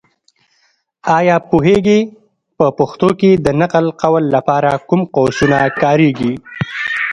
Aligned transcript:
ایا 1.17 1.35
پوهېږې؟ 1.49 1.99
په 2.57 2.65
پښتو 2.77 3.09
کې 3.19 3.31
د 3.45 3.47
نقل 3.61 3.85
قول 4.01 4.23
لپاره 4.35 4.71
کوم 4.87 5.01
قوسونه 5.15 5.57
کارېږي. 5.81 6.33